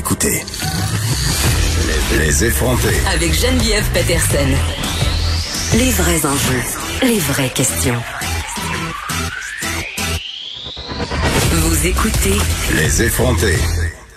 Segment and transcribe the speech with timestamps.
[0.00, 0.42] écouter.
[2.18, 2.96] Les effronter.
[3.12, 4.48] Avec Geneviève Peterson.
[5.76, 6.62] Les vrais enjeux,
[7.02, 8.00] les vraies questions.
[11.52, 12.38] Vous écoutez
[12.76, 13.56] Les effronter.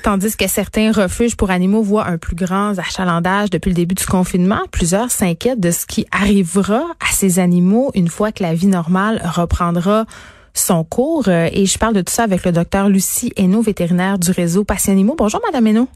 [0.04, 4.05] Tandis que certains refuges pour animaux voient un plus grand achalandage depuis le début du
[4.05, 8.68] confinement, plusieurs s'inquiètent de ce qui arrivera à ces animaux une fois que la vie
[8.68, 10.05] normale reprendra
[10.54, 11.27] son cours.
[11.27, 14.65] Euh, Et je parle de tout ça avec le docteur Lucie Hainaut, vétérinaire du réseau
[14.88, 15.15] Animaux.
[15.17, 15.88] Bonjour, Madame Hainaut.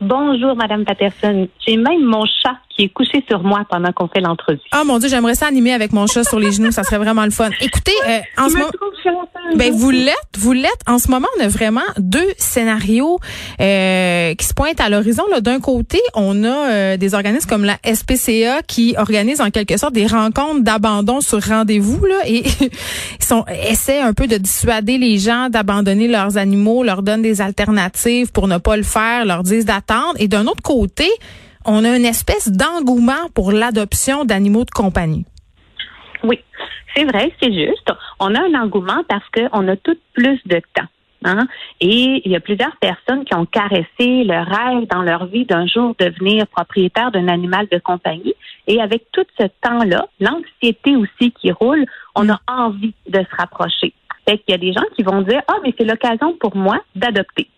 [0.00, 1.48] Bonjour, Madame Patterson.
[1.66, 4.58] J'ai même mon chat qui est couché sur moi pendant qu'on fait l'entrevue.
[4.72, 7.24] Ah mon Dieu, j'aimerais ça animer avec mon chat sur les genoux, ça serait vraiment
[7.24, 7.50] le fun.
[7.60, 8.72] Écoutez, euh, en Je ce me moment,
[9.56, 10.80] ben vous l'êtes, vous l'êtes.
[10.86, 13.18] En ce moment, on a vraiment deux scénarios
[13.60, 15.24] euh, qui se pointent à l'horizon.
[15.30, 19.76] Là, d'un côté, on a euh, des organismes comme la SPCA qui organisent en quelque
[19.76, 22.44] sorte des rencontres d'abandon sur rendez-vous là et
[23.20, 27.42] ils sont essaient un peu de dissuader les gens d'abandonner leurs animaux, leur donnent des
[27.42, 30.14] alternatives pour ne pas le faire, leur disent d'attendre.
[30.18, 31.10] Et d'un autre côté,
[31.70, 35.24] on a une espèce d'engouement pour l'adoption d'animaux de compagnie.
[36.24, 36.40] Oui,
[36.94, 37.92] c'est vrai, c'est juste.
[38.18, 40.88] On a un engouement parce qu'on a tout plus de temps.
[41.24, 41.46] Hein?
[41.80, 45.66] Et il y a plusieurs personnes qui ont caressé le rêve dans leur vie d'un
[45.66, 48.34] jour devenir propriétaire d'un animal de compagnie.
[48.66, 53.92] Et avec tout ce temps-là, l'anxiété aussi qui roule, on a envie de se rapprocher.
[54.28, 56.78] Fait qu'il y a des gens qui vont dire, ah, mais c'est l'occasion pour moi
[56.96, 57.48] d'adopter.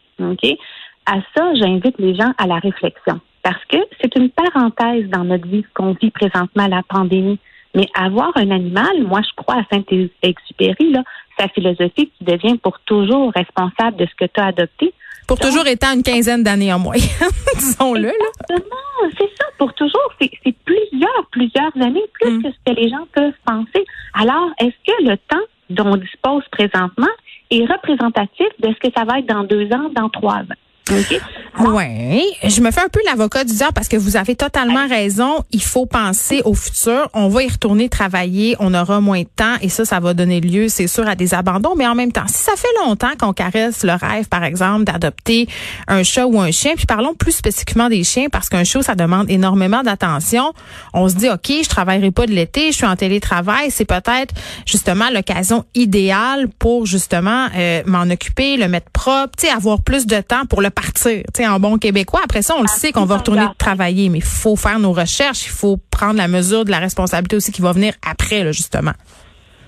[1.07, 3.21] À ça, j'invite les gens à la réflexion.
[3.43, 7.39] Parce que c'est une parenthèse dans notre vie qu'on vit présentement la pandémie.
[7.75, 11.03] Mais avoir un animal, moi, je crois à Saint-Exupéry, là,
[11.39, 14.93] sa philosophie qui devient pour toujours responsable de ce que tu as adopté.
[15.27, 17.09] Pour toujours étant une quinzaine d'années en moyenne,
[17.57, 18.09] disons-le.
[18.09, 18.57] Là.
[18.57, 20.13] Non, c'est ça, pour toujours.
[20.21, 22.43] C'est c'est plusieurs, plusieurs années, plus Mm.
[22.43, 23.85] que ce que les gens peuvent penser.
[24.15, 27.09] Alors, est-ce que le temps dont on dispose présentement
[27.51, 30.61] est représentatif de ce que ça va être dans deux ans, dans trois ans?
[30.91, 31.21] OK?
[31.61, 35.45] Oui, je me fais un peu l'avocat du diable parce que vous avez totalement raison.
[35.53, 37.11] Il faut penser au futur.
[37.13, 40.41] On va y retourner travailler, on aura moins de temps et ça, ça va donner
[40.41, 41.75] lieu, c'est sûr, à des abandons.
[41.77, 45.47] Mais en même temps, si ça fait longtemps qu'on caresse le rêve, par exemple, d'adopter
[45.89, 48.95] un chat ou un chien, puis parlons plus spécifiquement des chiens parce qu'un chat, ça
[48.95, 50.55] demande énormément d'attention.
[50.95, 54.35] On se dit, ok, je travaillerai pas de l'été, je suis en télétravail, c'est peut-être
[54.67, 60.47] justement l'occasion idéale pour justement euh, m'en occuper, le mettre propre, avoir plus de temps
[60.49, 62.21] pour le partir, tu sais, en bon québécois.
[62.25, 65.47] Après ça, on le sait qu'on va retourner travailler, mais il faut faire nos recherches,
[65.47, 68.93] il faut prendre la mesure de la responsabilité aussi qui va venir après, là, justement.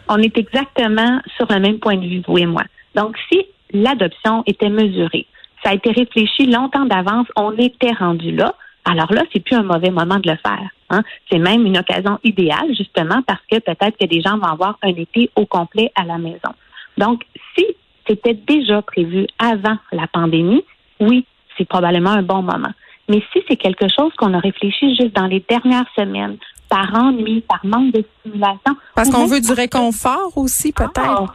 [0.08, 2.62] On est exactement sur le même point de vue, vous et moi.
[2.94, 5.26] Donc, si l'adoption était mesurée,
[5.62, 8.54] ça a été réfléchi longtemps d'avance, on était rendu là,
[8.84, 10.68] alors là, c'est plus un mauvais moment de le faire.
[10.90, 11.02] Hein?
[11.30, 14.88] C'est même une occasion idéale, justement, parce que peut-être que des gens vont avoir un
[14.88, 16.52] été au complet à la maison.
[16.98, 17.22] Donc,
[17.56, 17.64] si
[18.06, 20.64] c'était déjà prévu avant la pandémie,
[21.00, 22.72] oui, c'est probablement un bon moment.
[23.08, 26.38] Mais si c'est quelque chose qu'on a réfléchi juste dans les dernières semaines,
[26.68, 28.76] par ennui, par manque de stimulation.
[28.94, 30.92] Parce qu'on veut du réconfort aussi, peut-être?
[30.96, 31.26] ah,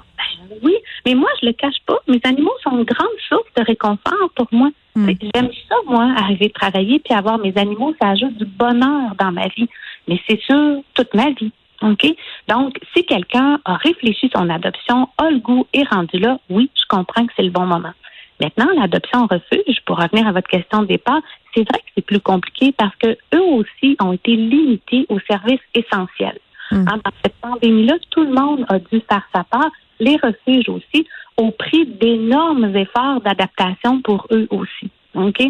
[0.50, 0.75] ben oui,
[1.06, 1.97] mais moi, je le cache pas.
[2.08, 4.70] Mes animaux sont une grande source de réconfort pour moi.
[4.96, 5.09] Hmm.
[5.34, 9.31] J'aime ça, moi, arriver de travailler puis avoir mes animaux, ça ajoute du bonheur dans
[9.31, 9.70] ma vie.
[10.08, 11.52] Mais c'est sûr, toute ma vie.
[11.81, 12.06] OK?
[12.50, 16.84] Donc, si quelqu'un a réfléchi son adoption, a le goût et rendu là, oui, je
[16.90, 17.94] comprends que c'est le bon moment.
[18.41, 21.22] Maintenant, l'adoption en refuge, pour revenir à votre question de départ,
[21.53, 25.59] c'est vrai que c'est plus compliqué parce que eux aussi ont été limités aux services
[25.73, 26.39] essentiels.
[26.72, 26.85] Mm.
[26.88, 31.07] Hein, Dans cette pandémie-là, tout le monde a dû faire sa part, les refuges aussi,
[31.38, 34.89] au prix d'énormes efforts d'adaptation pour eux aussi.
[35.28, 35.41] OK?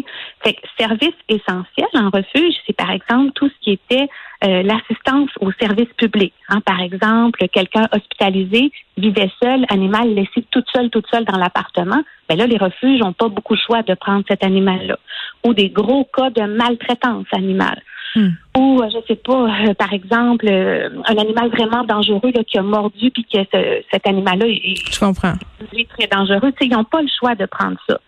[0.42, 4.08] Fait que service essentiel en refuge, c'est par exemple tout ce qui était
[4.44, 6.34] euh, l'assistance aux services publics.
[6.48, 6.60] Hein.
[6.64, 12.02] Par exemple, quelqu'un hospitalisé vivait seul, animal laissé toute seule, toute seule dans l'appartement.
[12.28, 14.98] Ben là, les refuges n'ont pas beaucoup de choix de prendre cet animal-là.
[15.46, 17.82] Ou des gros cas de maltraitance animale.
[18.16, 18.30] Hmm.
[18.58, 22.58] Ou, euh, je sais pas, euh, par exemple, euh, un animal vraiment dangereux là, qui
[22.58, 25.34] a mordu puis que ce- cet animal-là est, Je comprends.
[25.72, 26.52] lui très dangereux.
[26.60, 27.98] Ils n'ont pas le choix de prendre ça.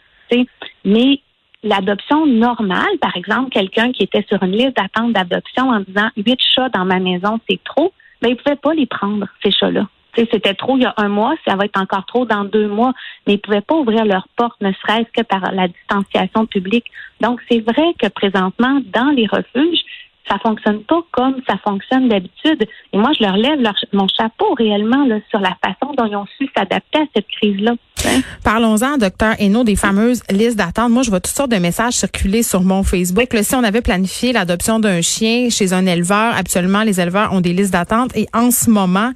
[0.84, 1.20] Mais
[1.62, 6.40] l'adoption normale, par exemple, quelqu'un qui était sur une liste d'attente d'adoption en disant huit
[6.40, 9.86] chats dans ma maison, c'est trop, ben ils ne pouvaient pas les prendre, ces chats-là.
[10.14, 12.92] C'était trop il y a un mois, ça va être encore trop dans deux mois,
[13.26, 16.84] mais ils ne pouvaient pas ouvrir leurs portes, ne serait-ce que par la distanciation publique.
[17.20, 19.81] Donc, c'est vrai que présentement, dans les refuges,
[20.28, 22.66] ça fonctionne pas comme ça fonctionne d'habitude.
[22.92, 23.58] Et moi, je leur lève
[23.92, 27.72] mon chapeau réellement là, sur la façon dont ils ont su s'adapter à cette crise-là.
[28.06, 28.20] Hein?
[28.44, 30.90] Parlons-en, docteur Hainaut, des fameuses listes d'attente.
[30.90, 33.32] Moi, je vois toutes sortes de messages circuler sur mon Facebook.
[33.32, 37.40] Là, si on avait planifié l'adoption d'un chien chez un éleveur, absolument, les éleveurs ont
[37.40, 38.10] des listes d'attente.
[38.16, 39.12] Et en ce moment,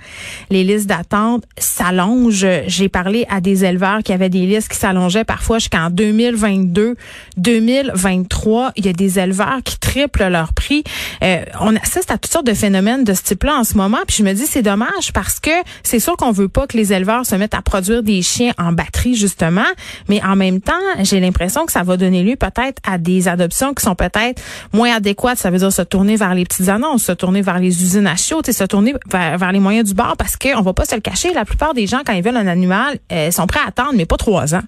[0.50, 2.46] les listes d'attente s'allongent.
[2.66, 6.94] J'ai parlé à des éleveurs qui avaient des listes qui s'allongeaient parfois jusqu'en 2022,
[7.36, 8.72] 2023.
[8.76, 10.84] Il y a des éleveurs qui triplent leur prix.
[11.22, 13.98] Euh, on assiste à toutes sortes de phénomènes de ce type-là en ce moment.
[14.06, 15.50] Puis je me dis, c'est dommage parce que
[15.82, 18.72] c'est sûr qu'on veut pas que les éleveurs se mettent à produire des chiens en
[18.72, 19.66] batterie, justement.
[20.08, 23.74] Mais en même temps, j'ai l'impression que ça va donner lieu peut-être à des adoptions
[23.74, 25.38] qui sont peut-être moins adéquates.
[25.38, 28.16] Ça veut dire se tourner vers les petites annonces, se tourner vers les usines à
[28.16, 31.32] chiots, se tourner vers, les moyens du bord parce qu'on va pas se le cacher.
[31.32, 34.06] La plupart des gens, quand ils veulent un animal, euh, sont prêts à attendre, mais
[34.06, 34.62] pas trois ans.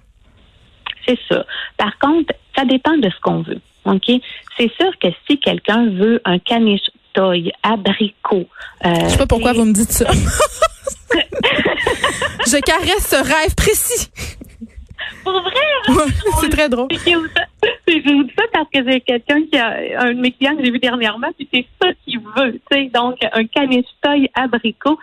[1.07, 1.43] C'est ça.
[1.77, 3.61] Par contre, ça dépend de ce qu'on veut.
[3.85, 4.11] OK?
[4.57, 8.47] C'est sûr que si quelqu'un veut un caniche toy abricot.
[8.85, 10.05] Euh, Je sais pas pourquoi vous me dites ça.
[12.45, 14.09] Je caresse ce rêve précis.
[15.23, 15.53] Pour vrai?
[15.87, 16.05] Hein?
[16.41, 16.87] c'est très drôle.
[16.91, 20.63] Je vous dis ça parce que j'ai quelqu'un qui a un de mes clients que
[20.63, 22.59] j'ai vu dernièrement, puis c'est ça qu'il veut.
[22.71, 22.89] sais.
[22.93, 24.97] Donc, un caniche toy abricot,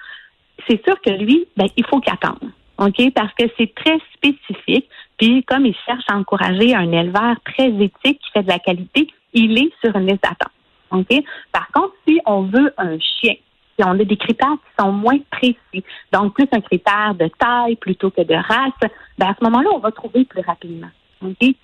[0.68, 2.50] c'est sûr que lui, ben, il faut qu'il attende.
[2.78, 3.12] OK?
[3.14, 4.88] Parce que c'est très spécifique.
[5.18, 9.08] Puis, comme il cherche à encourager un éleveur très éthique qui fait de la qualité,
[9.32, 10.52] il est sur une liste d'attente.
[10.90, 11.24] OK?
[11.52, 13.34] Par contre, si on veut un chien,
[13.78, 17.76] si on a des critères qui sont moins précis, donc plus un critère de taille
[17.76, 20.88] plutôt que de race, ben à ce moment-là, on va trouver plus rapidement.
[21.22, 21.54] OK?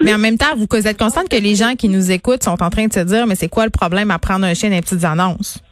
[0.00, 2.70] Mais, en même temps, vous êtes consciente que les gens qui nous écoutent sont en
[2.70, 4.82] train de se dire, mais c'est quoi le problème à prendre un chien dans les
[4.82, 5.62] petites annonces?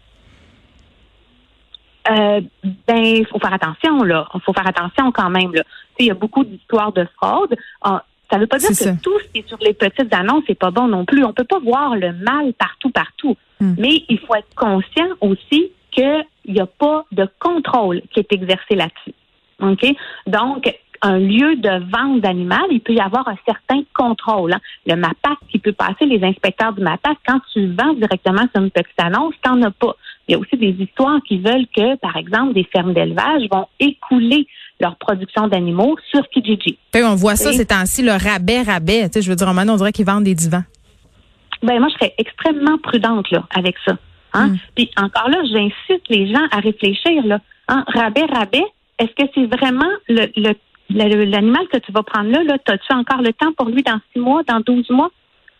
[2.10, 2.40] Euh,
[2.86, 4.28] ben, il faut faire attention, là.
[4.34, 5.62] Il faut faire attention quand même, là.
[5.98, 7.54] Il y a beaucoup d'histoires de fraude.
[7.82, 10.48] Ah, ça ne veut pas dire que tout ce qui est sur les petites annonces
[10.48, 11.24] n'est pas bon non plus.
[11.24, 13.36] On ne peut pas voir le mal partout, partout.
[13.60, 13.74] Hmm.
[13.78, 18.74] Mais il faut être conscient aussi qu'il n'y a pas de contrôle qui est exercé
[18.74, 19.14] là-dessus.
[19.60, 19.96] OK?
[20.26, 20.72] Donc,
[21.02, 24.52] un lieu de vente d'animal, il peut y avoir un certain contrôle.
[24.52, 24.60] Hein.
[24.86, 28.70] Le MAPAC qui peut passer, les inspecteurs du MAPAC, quand tu vends directement sur une
[28.70, 29.96] petite annonce, tu n'en as pas.
[30.28, 33.66] Il y a aussi des histoires qui veulent que, par exemple, des fermes d'élevage vont
[33.80, 34.46] écouler
[34.78, 36.78] leur production d'animaux sur Kijiji.
[36.94, 39.08] on voit ça ces temps-ci, le rabais, rabais.
[39.14, 40.62] je veux dire, maintenant, on dirait qu'ils vendent des divans.
[41.62, 43.96] Ben, moi, je serais extrêmement prudente là, avec ça.
[44.34, 44.48] Hein?
[44.48, 44.56] Hmm.
[44.76, 47.24] Puis encore là, j'incite les gens à réfléchir.
[47.24, 47.40] Là.
[47.68, 47.84] Hein?
[47.88, 48.64] Rabais, rabais,
[48.98, 50.54] est-ce que c'est vraiment le,
[50.90, 52.58] l'animal que tu vas prendre là, là?
[52.66, 55.10] As-tu encore le temps pour lui dans six mois, dans douze mois?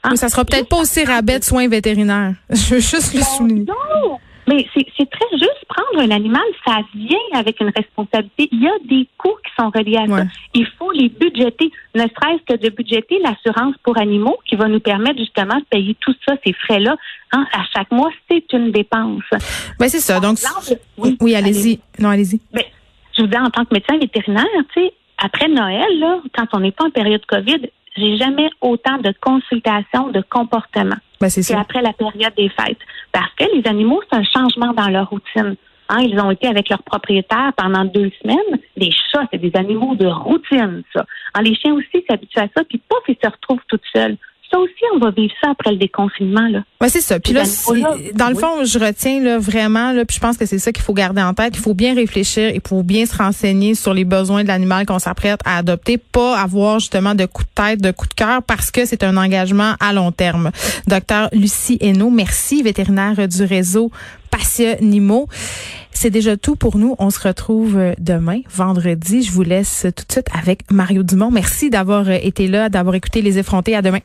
[0.04, 0.10] Hein?
[0.10, 2.34] Mais ça sera peut-être pas aussi rabais de soins vétérinaires.
[2.50, 3.64] Je veux juste le souligner.
[3.64, 4.18] Non,
[4.48, 5.64] mais c'est très juste.
[5.68, 8.48] Prendre un animal, ça vient avec une responsabilité.
[8.50, 10.24] Il y a des coûts qui sont reliés à ça.
[10.54, 14.80] Il faut les budgéter, ne serait-ce que de budgéter l'assurance pour animaux qui va nous
[14.80, 16.96] permettre justement de payer tout ça, ces frais-là,
[17.32, 18.10] hein, à chaque mois.
[18.30, 19.22] C'est une dépense.
[19.78, 20.18] Ben, c'est ça.
[20.18, 20.38] Donc,
[21.20, 21.78] oui, allez-y.
[21.98, 22.40] non, allez-y.
[22.52, 22.64] Ben,
[23.16, 26.60] je vous dis, en tant que médecin vétérinaire, tu sais, après Noël, là, quand on
[26.60, 31.82] n'est pas en période COVID, j'ai jamais autant de consultations de comportement ben, c'est après
[31.82, 32.78] la période des fêtes.
[33.12, 35.56] Parce que les animaux, c'est un changement dans leur routine.
[35.88, 38.60] Hein, ils ont été avec leur propriétaire pendant deux semaines.
[38.76, 41.06] Les chats, c'est des animaux de routine, ça.
[41.34, 44.16] Hein, les chiens aussi s'habituent à ça, puis pouf, ils se retrouvent tout seuls
[44.58, 46.48] ça aussi, on va vivre ça après le déconfinement.
[46.48, 46.62] Là.
[46.80, 47.20] Ouais, c'est ça.
[47.20, 47.42] Puis là,
[48.14, 50.82] dans le fond, je retiens là, vraiment, là, puis je pense que c'est ça qu'il
[50.82, 51.54] faut garder en tête.
[51.56, 54.98] Il faut bien réfléchir et pour bien se renseigner sur les besoins de l'animal qu'on
[54.98, 58.70] s'apprête à adopter, pas avoir justement de coups de tête, de coups de cœur, parce
[58.70, 60.50] que c'est un engagement à long terme.
[60.86, 63.90] Docteur Lucie Hainaut, merci, vétérinaire du réseau
[64.30, 65.28] Passionimo.
[65.90, 66.94] C'est déjà tout pour nous.
[66.98, 69.22] On se retrouve euh, demain, vendredi.
[69.22, 71.30] Je vous laisse tout de suite avec Mario Dumont.
[71.30, 73.74] Merci d'avoir euh, été là, d'avoir écouté les effrontés.
[73.74, 73.98] À demain.